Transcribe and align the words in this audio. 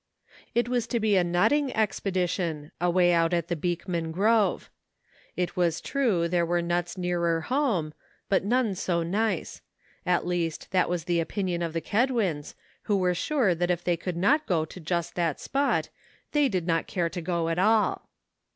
It 0.55 0.67
was 0.67 0.87
to 0.87 0.99
be 0.99 1.15
a 1.15 1.23
nutting 1.23 1.71
expedition 1.75 2.71
away 2.81 3.13
out 3.13 3.35
at 3.35 3.49
the 3.49 3.55
Beekman 3.55 4.11
Grove. 4.11 4.71
It 5.37 5.55
was 5.55 5.79
true 5.79 6.27
there 6.27 6.43
were 6.43 6.59
nuts 6.59 6.97
nearer 6.97 7.41
home, 7.41 7.93
but 8.27 8.43
none 8.43 8.73
so 8.73 9.03
nice; 9.03 9.61
at 10.03 10.25
least 10.25 10.71
that 10.71 10.89
was 10.89 11.03
the 11.03 11.19
opinion 11.19 11.61
of 11.61 11.73
the 11.73 11.81
Kedwins, 11.81 12.55
who 12.89 12.97
were 12.97 13.13
sure 13.13 13.53
that 13.53 13.69
if 13.69 13.83
they 13.83 13.95
could 13.95 14.17
not 14.17 14.47
go 14.47 14.65
to 14.65 14.79
just 14.79 15.13
that 15.13 15.39
spot 15.39 15.89
they 16.31 16.49
did 16.49 16.65
not 16.65 16.87
care 16.87 17.09
to 17.09 17.21
go 17.21 17.47
at 17.49 17.59
all. 17.59 18.09